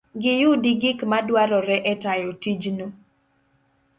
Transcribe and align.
giyudi 0.21 0.71
gik 0.81 0.99
madwarore 1.11 1.77
e 1.91 1.93
tayo 2.03 2.31
tijno. 2.41 2.87